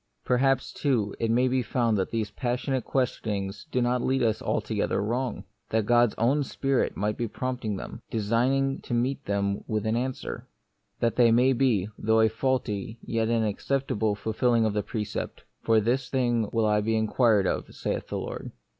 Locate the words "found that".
1.61-2.09